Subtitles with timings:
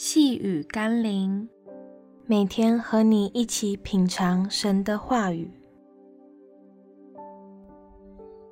[0.00, 1.48] 细雨甘霖，
[2.24, 5.50] 每天和你一起品尝神的话语。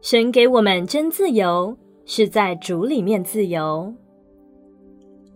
[0.01, 3.95] 神给我们真自由，是在主里面自由。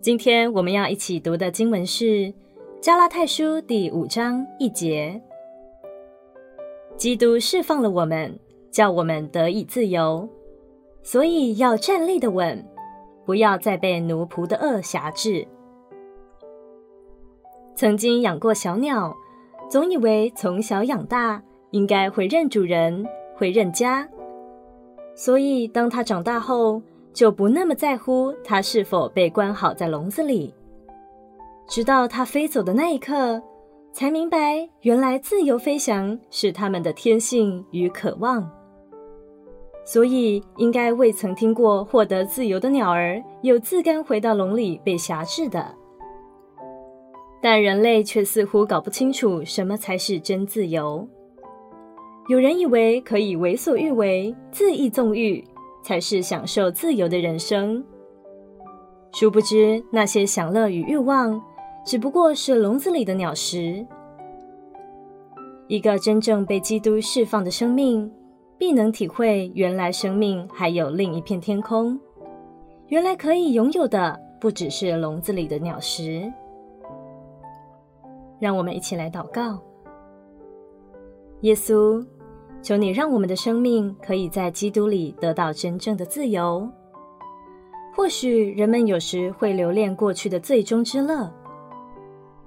[0.01, 2.03] 今天我们要一起读的经文是
[2.81, 5.21] 《加拉太书》第五章一节：
[6.97, 8.37] 基督释放了我们，
[8.69, 10.27] 叫我们得以自由，
[11.03, 12.61] 所以要站立得稳，
[13.25, 15.47] 不要再被奴仆的恶挟制。
[17.81, 19.11] 曾经养过小鸟，
[19.67, 23.03] 总以为从小养大应该会认主人，
[23.35, 24.07] 会认家，
[25.15, 26.79] 所以当它长大后，
[27.11, 30.53] 就不那么在乎它是否被关好在笼子里。
[31.67, 33.41] 直到它飞走的那一刻，
[33.91, 38.47] 才明白原来自由飞翔是它们的天性与渴望。
[39.83, 45.80] 所以应该未曾听过获得自由的鸟儿又自甘回到笼里被挟制的。
[47.41, 51.07] 但人类却似乎搞不清楚什么才是真自由。
[52.29, 55.43] 有人以为可以为所欲为、恣意纵欲，
[55.83, 57.83] 才是享受自由的人生。
[59.11, 61.41] 殊不知，那些享乐与欲望，
[61.83, 63.85] 只不过是笼子里的鸟食。
[65.67, 68.09] 一个真正被基督释放的生命，
[68.57, 71.99] 必能体会原来生命还有另一片天空。
[72.87, 76.31] 原来可以拥有的，不只是笼子里的鸟食。
[78.41, 79.61] 让我们一起来祷告。
[81.41, 82.03] 耶稣，
[82.63, 86.67] 求你让我们的生命可以在基督里得到真正的自由。
[87.95, 91.31] 或许人们有时会留恋过去的最终之乐，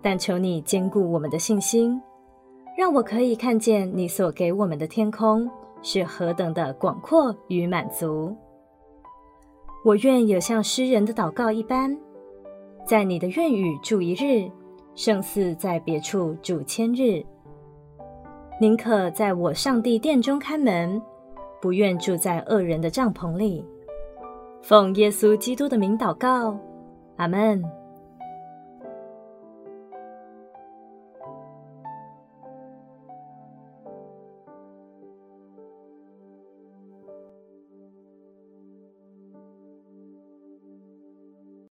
[0.03, 2.01] 但求你坚固我们的信心，
[2.77, 5.49] 让我可以看见你所给我们的天空
[5.81, 8.35] 是何等的广阔与满足。
[9.85, 11.97] 我愿有像诗人的祷告一般，
[12.87, 14.51] 在你的院宇住一日。
[14.95, 17.25] 胜似在别处住千日，
[18.61, 21.01] 宁可在我上帝殿中看门，
[21.61, 23.65] 不愿住在恶人的帐篷里。
[24.63, 26.57] 奉耶稣基督的名祷告，
[27.17, 27.63] 阿门。